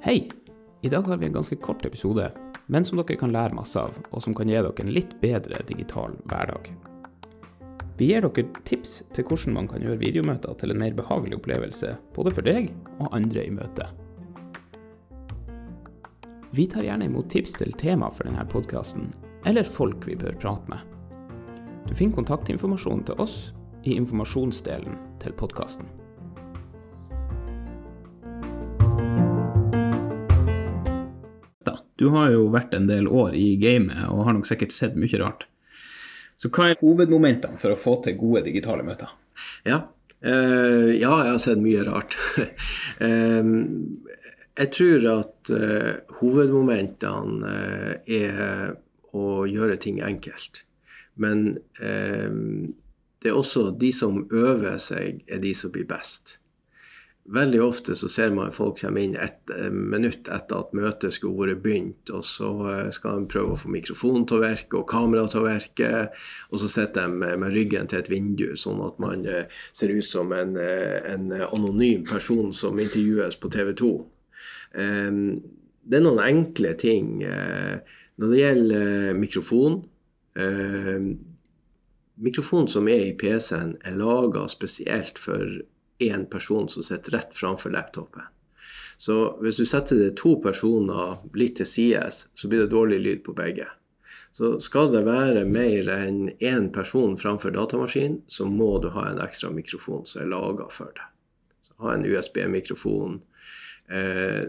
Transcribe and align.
Hei! 0.00 0.30
I 0.82 0.88
dag 0.88 1.02
har 1.02 1.16
vi 1.16 1.26
en 1.26 1.32
ganske 1.32 1.56
kort 1.56 1.86
episode, 1.86 2.32
men 2.66 2.84
som 2.84 3.00
dere 3.00 3.16
kan 3.18 3.32
lære 3.34 3.56
masse 3.58 3.80
av, 3.80 3.96
og 4.14 4.22
som 4.22 4.36
kan 4.38 4.46
gi 4.46 4.54
dere 4.54 4.70
en 4.84 4.92
litt 4.94 5.16
bedre 5.18 5.58
digital 5.66 6.14
hverdag. 6.30 6.70
Vi 7.98 8.12
gir 8.12 8.22
dere 8.22 8.46
tips 8.70 9.00
til 9.18 9.26
hvordan 9.26 9.58
man 9.58 9.66
kan 9.72 9.82
gjøre 9.82 9.98
videomøter 10.04 10.54
til 10.62 10.70
en 10.70 10.78
mer 10.84 10.94
behagelig 10.94 11.40
opplevelse, 11.40 11.96
både 12.14 12.30
for 12.38 12.46
deg 12.46 12.70
og 13.00 13.10
andre 13.18 13.48
i 13.48 13.50
møtet. 13.50 13.90
Vi 16.54 16.70
tar 16.70 16.86
gjerne 16.86 17.10
imot 17.10 17.32
tips 17.34 17.58
til 17.58 17.74
tema 17.82 18.14
for 18.14 18.30
denne 18.30 18.46
podkasten, 18.46 19.10
eller 19.42 19.66
folk 19.66 20.06
vi 20.06 20.14
bør 20.14 20.38
prate 20.38 20.70
med. 20.70 20.86
Du 21.90 21.94
finner 21.98 22.22
kontaktinformasjon 22.22 23.08
til 23.10 23.26
oss 23.26 23.55
i 23.86 23.96
informasjonsdelen 24.00 24.98
til 25.22 25.36
podkasten. 25.38 25.88
Du 31.96 32.10
har 32.12 32.30
jo 32.34 32.48
vært 32.52 32.74
en 32.76 32.88
del 32.90 33.08
år 33.08 33.34
i 33.36 33.54
gamet 33.60 34.04
og 34.10 34.26
har 34.26 34.36
nok 34.36 34.48
sikkert 34.48 34.74
sett 34.76 34.96
mye 35.00 35.20
rart. 35.20 35.46
Så 36.36 36.50
hva 36.52 36.70
er 36.70 36.82
hovedmomentene 36.82 37.56
for 37.60 37.72
å 37.72 37.80
få 37.80 37.96
til 38.04 38.18
gode 38.20 38.44
digitale 38.50 38.84
møter? 38.84 39.14
Ja, 39.64 39.80
uh, 40.20 40.90
ja 40.92 41.12
jeg 41.24 41.32
har 41.32 41.40
sett 41.40 41.62
mye 41.64 41.86
rart. 41.88 42.18
uh, 43.06 43.48
jeg 44.56 44.72
tror 44.76 45.08
at 45.14 45.52
uh, 45.56 45.92
hovedmomentene 46.20 47.54
er 48.04 48.76
å 49.16 49.46
gjøre 49.48 49.80
ting 49.80 50.02
enkelt. 50.04 50.66
Men 51.16 51.56
det 53.22 53.32
er 53.32 53.38
også 53.38 53.70
de 53.80 53.92
som 53.94 54.24
øver 54.30 54.76
seg, 54.82 55.22
er 55.28 55.40
de 55.42 55.54
som 55.56 55.72
blir 55.72 55.88
best. 55.88 56.36
Veldig 57.26 57.58
ofte 57.64 57.94
så 57.98 58.06
ser 58.12 58.30
man 58.30 58.52
folk 58.54 58.76
komme 58.78 59.02
inn 59.02 59.16
et 59.18 59.50
eh, 59.50 59.72
minutt 59.72 60.28
etter 60.30 60.60
at 60.60 60.74
møtet 60.78 61.16
skulle 61.16 61.48
vært 61.48 61.64
begynt, 61.64 62.12
og 62.14 62.22
så 62.26 62.50
eh, 62.70 62.90
skal 62.94 63.24
de 63.24 63.30
prøve 63.32 63.56
å 63.56 63.58
få 63.58 63.72
mikrofonen 63.74 64.28
til 64.30 64.38
å 64.38 64.44
virke 64.44 64.78
og 64.78 64.86
kameraet 64.92 65.34
til 65.34 65.42
å 65.42 65.48
virke, 65.48 65.90
og 66.52 66.62
så 66.62 66.70
sitter 66.70 67.10
de 67.10 67.34
med 67.42 67.56
ryggen 67.56 67.90
til 67.90 67.98
et 67.98 68.12
vindu, 68.12 68.46
sånn 68.54 68.78
at 68.86 69.02
man 69.02 69.26
eh, 69.26 69.50
ser 69.74 69.96
ut 69.96 70.06
som 70.06 70.30
en, 70.36 70.54
en 70.54 71.26
anonym 71.48 72.06
person 72.06 72.54
som 72.54 72.78
intervjues 72.78 73.40
på 73.42 73.50
TV 73.50 73.74
2. 73.74 73.92
Det 74.76 75.96
er 75.98 76.02
noen 76.04 76.22
enkle 76.22 76.74
ting. 76.78 77.22
Når 77.22 78.32
det 78.32 78.40
gjelder 78.42 79.18
mikrofon 79.18 79.78
Mikrofonen 82.16 82.68
som 82.68 82.88
er 82.88 83.10
i 83.10 83.16
PC-en, 83.18 83.76
er 83.84 83.98
laga 83.98 84.46
spesielt 84.48 85.18
for 85.20 85.42
én 86.00 86.26
person 86.30 86.68
som 86.68 86.84
sitter 86.84 87.18
rett 87.18 87.34
framfor 87.34 87.74
laptopen. 87.74 88.24
Så 88.98 89.36
hvis 89.42 89.58
du 89.60 89.66
setter 89.68 89.98
det 90.00 90.14
to 90.16 90.36
personer 90.40 91.18
litt 91.36 91.58
til 91.60 91.68
sides, 91.68 92.26
så 92.34 92.48
blir 92.48 92.64
det 92.64 92.72
dårlig 92.72 93.00
lyd 93.04 93.24
på 93.26 93.34
begge. 93.36 93.68
Så 94.36 94.56
skal 94.60 94.90
det 94.92 95.04
være 95.06 95.46
mer 95.48 95.88
enn 95.92 96.30
én 96.44 96.70
person 96.72 97.16
framfor 97.20 97.54
datamaskinen, 97.56 98.22
så 98.28 98.48
må 98.48 98.76
du 98.84 98.90
ha 98.92 99.06
en 99.10 99.20
ekstra 99.24 99.52
mikrofon 99.52 100.04
som 100.08 100.24
er 100.24 100.32
laga 100.32 100.68
for 100.72 100.92
det. 100.96 101.06
Så 101.64 101.76
ha 101.84 101.94
en 101.94 102.04
USB-mikrofon. 102.04 103.20
Eh, 103.88 104.44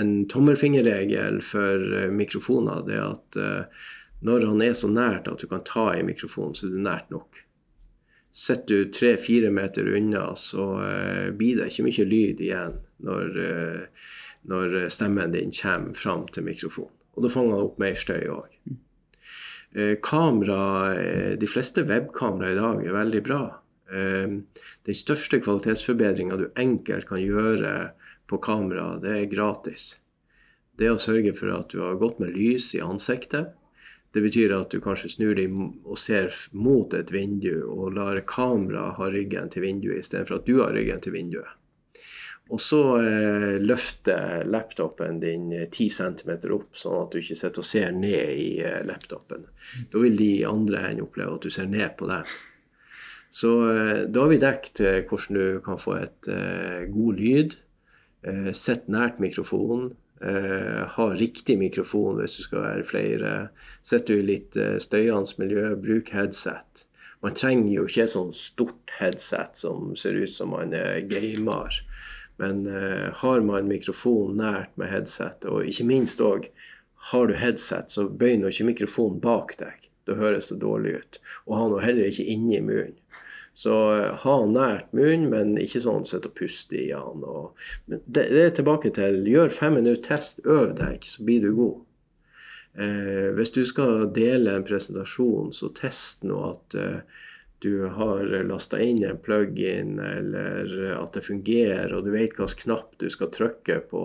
en 0.00 0.12
tommelfingerregel 0.28 1.40
for 1.44 1.96
eh, 1.96 2.10
mikrofoner 2.12 2.84
det 2.86 2.96
er 2.98 3.06
at 3.06 3.38
eh, 3.40 3.86
når 4.26 4.46
han 4.50 4.62
er 4.64 4.74
så 4.76 4.90
nært 4.90 5.28
at 5.30 5.40
du 5.40 5.48
kan 5.48 5.62
ta 5.64 5.90
i 5.96 6.04
mikrofonen, 6.04 6.56
så 6.56 6.66
er 6.66 6.74
du 6.74 6.82
nært 6.84 7.12
nok. 7.12 7.40
Sitter 8.30 8.84
du 8.84 8.92
tre-fire 8.94 9.50
meter 9.50 9.88
unna, 9.90 10.28
så 10.38 10.66
uh, 10.78 11.30
blir 11.34 11.58
det 11.58 11.70
ikke 11.70 11.86
mye 11.88 12.06
lyd 12.06 12.42
igjen 12.44 12.76
når, 13.06 13.38
uh, 13.40 14.12
når 14.52 14.76
stemmen 14.92 15.34
din 15.34 15.50
kommer 15.56 15.96
fram 15.98 16.28
til 16.30 16.46
mikrofonen. 16.46 16.94
Og 17.16 17.24
da 17.24 17.32
fanger 17.32 17.56
han 17.56 17.66
opp 17.66 17.80
mer 17.82 17.96
støy 17.98 18.28
òg. 18.30 18.54
Uh, 19.74 19.96
kamera, 20.04 20.60
De 21.40 21.48
fleste 21.50 21.82
webkamera 21.88 22.52
i 22.52 22.60
dag 22.60 22.84
er 22.86 22.96
veldig 23.00 23.24
bra. 23.26 23.42
Den 23.90 24.94
største 24.94 25.40
kvalitetsforbedringa 25.42 26.36
du 26.38 26.44
enkelt 26.62 27.08
kan 27.08 27.18
gjøre 27.18 27.72
på 28.30 28.38
kamera, 28.38 28.92
det 29.02 29.16
er 29.16 29.32
gratis. 29.32 29.96
Det 30.78 30.92
å 30.92 31.00
sørge 31.02 31.32
for 31.34 31.50
at 31.50 31.74
du 31.74 31.80
har 31.82 31.98
godt 31.98 32.20
med 32.22 32.30
lys 32.36 32.70
i 32.78 32.84
ansiktet. 32.84 33.50
Det 34.10 34.22
betyr 34.24 34.56
at 34.56 34.72
du 34.74 34.80
kanskje 34.82 35.12
snur 35.12 35.36
deg 35.38 35.54
og 35.54 35.98
ser 36.00 36.34
mot 36.52 36.94
et 36.98 37.12
vindu 37.14 37.62
og 37.70 37.94
lar 37.94 38.18
kameraet 38.26 38.98
ha 38.98 39.08
ryggen 39.10 39.50
til 39.52 39.62
vinduet 39.62 40.02
istedenfor 40.02 40.40
at 40.40 40.48
du 40.48 40.58
har 40.58 40.74
ryggen 40.74 41.02
til 41.04 41.14
vinduet. 41.14 41.56
Og 42.50 42.58
så 42.58 42.80
eh, 42.98 43.56
løfter 43.62 44.42
laptopen 44.50 45.20
din 45.22 45.52
10 45.70 45.86
cm 45.94 46.32
opp, 46.56 46.74
sånn 46.74 46.96
at 47.04 47.12
du 47.12 47.20
ikke 47.20 47.38
sitter 47.38 47.62
og 47.62 47.68
ser 47.68 47.92
ned 47.94 48.32
i 48.34 48.48
eh, 48.66 48.80
laptopen. 48.88 49.44
Da 49.92 50.02
vil 50.02 50.18
de 50.18 50.32
andre 50.48 50.88
enn 50.88 51.02
oppleve 51.04 51.36
at 51.36 51.46
du 51.46 51.54
ser 51.54 51.70
ned 51.70 51.94
på 52.00 52.10
dem. 52.10 52.26
Så 53.30 53.54
eh, 53.70 54.02
da 54.10 54.24
har 54.24 54.32
vi 54.34 54.40
dekket 54.42 54.82
eh, 54.82 55.00
hvordan 55.06 55.38
du 55.38 55.60
kan 55.62 55.78
få 55.78 55.94
et 56.00 56.30
eh, 56.34 56.88
god 56.90 57.22
lyd. 57.22 57.54
Eh, 58.26 58.50
Sitt 58.58 58.90
nært 58.90 59.22
mikrofonen. 59.22 59.92
Uh, 60.20 60.84
ha 60.84 61.06
riktig 61.16 61.56
mikrofon 61.56 62.18
hvis 62.20 62.36
du 62.36 62.42
skal 62.44 62.64
være 62.66 62.84
flere. 62.84 63.34
Sitter 63.80 64.18
du 64.18 64.24
i 64.24 64.28
litt 64.34 64.58
uh, 64.60 64.76
støyende 64.82 65.40
miljø, 65.40 65.70
bruk 65.80 66.12
headset. 66.12 66.84
Man 67.24 67.36
trenger 67.36 67.72
jo 67.72 67.86
ikke 67.88 68.04
et 68.04 68.12
sånn 68.14 68.34
stort 68.36 68.92
headset 68.98 69.56
som 69.56 69.94
ser 69.96 70.18
ut 70.20 70.32
som 70.32 70.52
man 70.52 70.74
er 70.76 71.00
gamer. 71.08 71.80
Men 72.40 72.66
uh, 72.68 73.08
har 73.22 73.40
man 73.44 73.68
mikrofon 73.68 74.36
nært 74.40 74.76
med 74.80 74.92
headset, 74.92 75.48
og 75.48 75.64
ikke 75.68 75.88
minst 75.88 76.20
òg 76.24 76.50
har 77.10 77.28
du 77.28 77.36
headset, 77.40 77.88
så 77.88 78.04
bøy 78.08 78.36
nå 78.40 78.52
ikke 78.52 78.68
mikrofonen 78.68 79.20
bak 79.24 79.56
deg. 79.60 79.88
Da 80.08 80.16
høres 80.20 80.50
det 80.50 80.60
dårlig 80.60 80.98
ut. 81.00 81.20
Og 81.48 81.56
ha 81.56 81.68
nå 81.70 81.80
heller 81.84 82.08
ikke 82.12 82.28
inni 82.28 82.60
munnen. 82.64 82.96
Så 83.54 83.76
eh, 83.96 84.10
ha 84.22 84.36
nært 84.46 84.92
munn, 84.96 85.28
men 85.32 85.56
ikke 85.60 85.82
sånn 85.84 86.06
sitt 86.08 86.26
og 86.28 86.34
puste 86.38 86.78
i 86.78 86.88
den. 86.92 87.24
Det, 88.06 88.26
er 88.26 88.52
tilbake 88.56 88.92
til 88.96 89.24
gjør 89.28 89.52
fem 89.54 89.78
minutter 89.80 90.02
test, 90.06 90.44
øv 90.46 90.76
deg, 90.78 91.04
så 91.06 91.26
blir 91.26 91.44
du 91.44 91.50
god. 91.58 91.80
Eh, 92.78 93.30
hvis 93.36 93.52
du 93.56 93.64
skal 93.66 94.06
dele 94.14 94.54
en 94.54 94.66
presentasjon, 94.66 95.50
så 95.56 95.72
test 95.74 96.24
nå 96.26 96.38
at 96.52 96.78
eh, 96.78 97.26
du 97.60 97.90
har 97.92 98.24
lasta 98.46 98.78
inn 98.80 99.02
en 99.04 99.18
plug-in, 99.20 99.98
eller 100.00 100.94
at 100.96 101.18
det 101.18 101.26
fungerer, 101.26 101.92
og 101.92 102.06
du 102.06 102.14
vet 102.14 102.32
hvilken 102.38 102.62
knapp 102.62 102.94
du 103.02 103.10
skal 103.12 103.32
trykke 103.34 103.82
på 103.90 104.04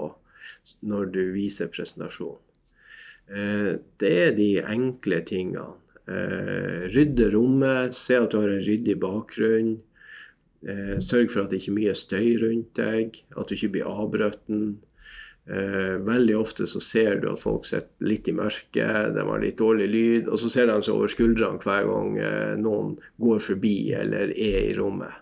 når 0.82 1.14
du 1.14 1.22
viser 1.36 1.72
presentasjonen. 1.72 2.42
Eh, 3.30 3.72
det 4.02 4.14
er 4.26 4.36
de 4.38 4.50
enkle 4.62 5.22
tingene. 5.26 5.80
Eh, 6.06 6.86
rydde 6.94 7.32
rommet, 7.34 7.96
se 7.98 8.18
at 8.20 8.32
du 8.32 8.38
har 8.38 8.52
en 8.52 8.66
ryddig 8.66 8.98
bakgrunn. 9.02 9.78
Eh, 10.66 10.98
sørg 11.02 11.32
for 11.34 11.46
at 11.46 11.54
det 11.54 11.62
ikke 11.62 11.72
er 11.72 11.80
mye 11.80 11.96
støy 11.98 12.28
rundt 12.42 12.76
deg, 12.78 13.18
at 13.38 13.50
du 13.50 13.56
ikke 13.56 13.72
blir 13.78 13.90
avbrutt. 13.90 14.46
Eh, 15.46 15.98
veldig 16.02 16.38
ofte 16.38 16.66
så 16.66 16.82
ser 16.82 17.20
du 17.22 17.28
at 17.30 17.42
folk 17.42 17.68
sitter 17.70 18.08
litt 18.10 18.30
i 18.30 18.34
mørket, 18.34 19.12
de 19.14 19.26
har 19.28 19.44
litt 19.44 19.60
dårlig 19.62 19.90
lyd, 19.92 20.30
og 20.30 20.42
så 20.42 20.50
ser 20.50 20.72
de 20.72 20.80
seg 20.82 20.96
over 20.96 21.12
skuldrene 21.14 21.62
hver 21.62 21.86
gang 21.90 22.18
eh, 22.18 22.56
noen 22.58 22.96
går 23.22 23.44
forbi 23.46 23.76
eller 23.94 24.34
er 24.34 24.72
i 24.72 24.74
rommet. 24.78 25.22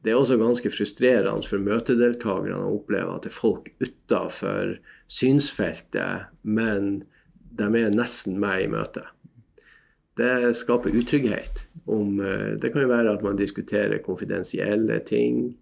Det 0.00 0.14
er 0.14 0.16
også 0.16 0.38
ganske 0.40 0.70
frustrerende 0.72 1.44
for 1.44 1.60
møtedeltakerne 1.60 2.56
å 2.62 2.78
oppleve 2.78 3.16
at 3.16 3.26
det 3.26 3.32
er 3.32 3.40
folk 3.40 3.68
utafor 3.82 4.76
synsfeltet, 5.10 6.30
men 6.48 7.02
de 7.58 7.68
er 7.68 7.92
nesten 7.92 8.38
med 8.40 8.62
i 8.62 8.72
møtet 8.72 9.08
det 10.18 10.56
skaper 10.58 10.90
utrygghet. 10.90 11.66
Om, 11.86 12.20
eh, 12.20 12.58
det 12.60 12.72
kan 12.72 12.82
jo 12.82 12.88
være 12.88 13.14
at 13.14 13.22
man 13.22 13.38
diskuterer 13.38 14.02
konfidensielle 14.04 14.98
ting. 15.06 15.56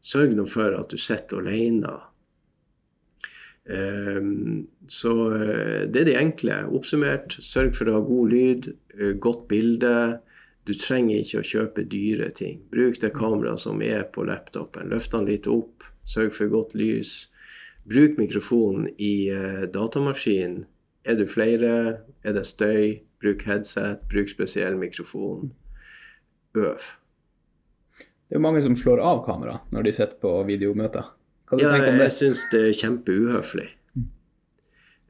Sørg 0.00 0.36
nå 0.36 0.46
for 0.46 0.76
at 0.78 0.90
du 0.90 0.96
sitter 0.96 1.42
alene. 1.42 1.98
Um, 3.68 4.68
så 4.88 5.12
eh, 5.36 5.82
det 5.90 6.00
er 6.00 6.06
de 6.08 6.14
enkle. 6.16 6.62
Oppsummert, 6.72 7.36
sørg 7.44 7.74
for 7.76 7.90
å 7.90 7.98
ha 7.98 8.04
god 8.06 8.32
lyd, 8.32 8.70
eh, 8.96 9.12
godt 9.20 9.44
bilde. 9.50 10.20
Du 10.64 10.72
trenger 10.72 11.20
ikke 11.20 11.42
å 11.42 11.48
kjøpe 11.50 11.84
dyre 11.90 12.30
ting. 12.30 12.62
Bruk 12.72 13.00
det 13.02 13.12
kameraet 13.16 13.60
som 13.60 13.82
er 13.84 14.06
på 14.14 14.24
laptopen. 14.24 14.88
Løft 14.88 15.12
den 15.12 15.28
litt 15.28 15.50
opp. 15.50 15.84
Sørg 16.08 16.32
for 16.36 16.48
godt 16.52 16.72
lys. 16.78 17.26
Bruk 17.88 18.16
mikrofonen 18.20 18.88
i 19.00 19.28
datamaskinen. 19.72 20.66
Er 21.08 21.16
du 21.16 21.24
flere? 21.26 21.72
Er 22.22 22.36
det 22.36 22.44
støy? 22.46 23.00
Bruk 23.18 23.42
headset, 23.48 24.04
bruk 24.12 24.28
spesiell 24.30 24.76
mikrofon. 24.78 25.50
Øv. 26.54 26.84
Det 27.98 28.36
er 28.36 28.38
jo 28.38 28.44
mange 28.44 28.60
som 28.62 28.76
slår 28.76 29.00
av 29.00 29.24
kamera 29.24 29.56
når 29.72 29.88
de 29.88 29.94
sitter 29.96 30.20
på 30.20 30.34
videomøter. 30.46 31.08
Ja? 31.56 31.72
Jeg 31.80 32.12
syns 32.12 32.44
det 32.52 32.60
er 32.68 32.76
kjempeuhøflig. 32.76 33.70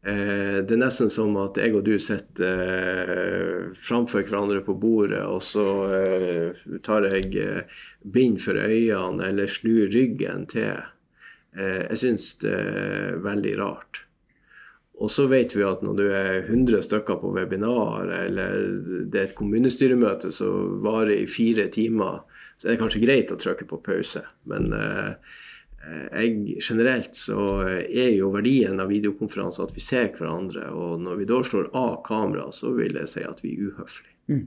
Eh, 0.06 0.58
det 0.62 0.76
er 0.76 0.80
nesten 0.80 1.10
som 1.10 1.34
at 1.42 1.58
jeg 1.58 1.74
og 1.74 1.82
du 1.88 1.96
sitter 1.98 2.60
eh, 2.62 3.64
framfor 3.74 4.22
hverandre 4.22 4.62
på 4.64 4.76
bordet, 4.78 5.24
og 5.26 5.42
så 5.42 5.66
eh, 5.98 6.62
tar 6.86 7.08
jeg 7.10 7.34
eh, 7.42 7.80
bind 8.06 8.38
for 8.44 8.54
øynene 8.54 9.32
eller 9.32 9.50
snur 9.50 9.90
ryggen 9.90 10.46
til. 10.54 10.78
Jeg 11.58 11.96
syns 11.98 12.36
det 12.38 12.52
er 12.54 13.16
veldig 13.24 13.54
rart. 13.58 14.04
Og 14.98 15.10
så 15.14 15.28
vet 15.30 15.54
vi 15.54 15.62
at 15.62 15.82
når 15.84 15.98
du 15.98 16.06
er 16.10 16.40
100 16.48 16.82
stykker 16.82 17.20
på 17.20 17.30
webinar, 17.36 18.08
eller 18.26 18.64
det 19.06 19.20
er 19.20 19.28
et 19.28 19.36
kommunestyremøte 19.38 20.32
som 20.34 20.80
varer 20.82 21.20
i 21.20 21.28
fire 21.30 21.68
timer, 21.74 22.24
så 22.58 22.66
er 22.66 22.74
det 22.74 22.80
kanskje 22.80 23.04
greit 23.04 23.30
å 23.30 23.38
trykke 23.38 23.68
på 23.70 23.78
pause. 23.86 24.24
Men 24.50 24.72
eh, 24.74 25.36
jeg, 25.86 26.58
generelt 26.58 27.14
så 27.14 27.46
er 27.68 28.10
jo 28.16 28.32
verdien 28.34 28.82
av 28.82 28.90
videokonferanser 28.90 29.68
at 29.68 29.76
vi 29.76 29.84
ser 29.84 30.10
hverandre. 30.16 30.66
Og 30.74 30.98
når 31.04 31.22
vi 31.22 31.28
da 31.30 31.40
slår 31.46 31.70
av 31.78 32.00
kamera, 32.08 32.50
så 32.52 32.74
vil 32.74 32.98
jeg 32.98 33.12
si 33.14 33.26
at 33.26 33.44
vi 33.44 33.54
er 33.54 33.68
uhøflige. 33.70 34.16
Mm. 34.34 34.46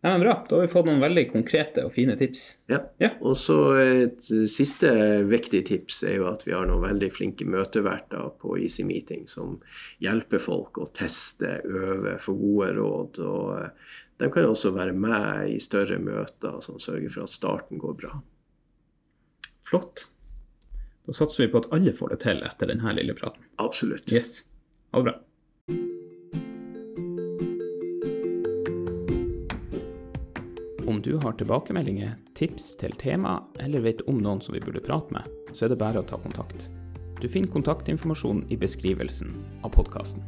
Ja. 0.00 0.10
Men 0.14 0.20
Bra. 0.20 0.46
Da 0.48 0.56
har 0.56 0.62
vi 0.64 0.72
fått 0.72 0.86
noen 0.88 1.02
veldig 1.02 1.26
konkrete 1.32 1.84
og 1.84 1.92
fine 1.92 2.16
tips. 2.16 2.44
Ja. 2.72 2.78
Ja. 3.02 3.10
Og 3.20 3.36
så 3.36 3.56
et 3.76 4.24
siste 4.48 4.92
viktig 5.28 5.64
tips 5.68 6.02
er 6.08 6.16
jo 6.20 6.28
at 6.30 6.46
vi 6.46 6.54
har 6.56 6.68
noen 6.68 6.86
veldig 6.86 7.10
flinke 7.12 7.44
møteverter 7.48 8.30
på 8.40 8.56
Easy 8.62 8.86
Meeting 8.88 9.26
som 9.28 9.58
hjelper 10.00 10.40
folk 10.40 10.80
å 10.80 10.88
teste, 10.96 11.58
øve, 11.68 12.16
få 12.22 12.36
gode 12.40 12.72
råd. 12.80 13.20
og 13.26 13.50
eh, 13.58 13.98
de 14.20 14.28
kan 14.32 14.48
også 14.48 14.74
være 14.76 14.92
med 14.92 15.54
i 15.54 15.60
større 15.64 15.96
møter 16.00 16.60
som 16.64 16.80
sørger 16.80 17.12
for 17.12 17.24
at 17.24 17.32
starten 17.32 17.80
går 17.80 17.94
bra. 18.02 18.18
Flott. 19.64 20.06
Da 21.08 21.16
satser 21.16 21.46
vi 21.46 21.52
på 21.52 21.62
at 21.62 21.70
alle 21.76 21.92
får 21.96 22.14
det 22.14 22.22
til 22.24 22.44
etter 22.44 22.68
denne 22.72 22.92
lille 22.96 23.16
praten. 23.16 23.44
Absolutt. 23.62 24.12
Yes. 24.12 24.42
Ha 24.92 25.00
det 25.00 25.08
bra. 25.08 25.14
Du 31.00 31.14
har 31.16 31.32
tilbakemeldinger, 31.32 32.10
tips 32.36 32.74
til 32.76 32.92
tema, 33.00 33.38
eller 33.64 33.80
vet 33.80 34.02
om 34.10 34.18
noen 34.20 34.42
som 34.44 34.52
vi 34.52 34.60
burde 34.60 34.82
prate 34.84 35.14
med, 35.16 35.30
så 35.56 35.64
er 35.64 35.72
det 35.72 35.78
bare 35.80 36.02
å 36.02 36.04
ta 36.04 36.18
kontakt. 36.20 36.66
Du 37.22 37.28
finner 37.28 37.48
kontaktinformasjon 37.54 38.42
i 38.52 38.58
beskrivelsen 38.60 39.32
av 39.64 39.72
podkasten. 39.78 40.20